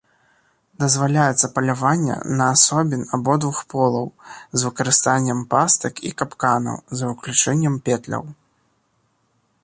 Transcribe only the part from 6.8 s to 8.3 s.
за выключэннем петляў.